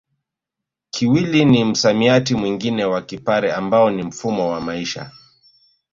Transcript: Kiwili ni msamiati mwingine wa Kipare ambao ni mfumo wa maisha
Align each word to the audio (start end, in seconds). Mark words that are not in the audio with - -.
Kiwili 0.91 1.45
ni 1.45 1.65
msamiati 1.65 2.35
mwingine 2.35 2.85
wa 2.85 3.01
Kipare 3.01 3.53
ambao 3.53 3.89
ni 3.89 4.03
mfumo 4.03 4.49
wa 4.49 4.61
maisha 4.61 5.11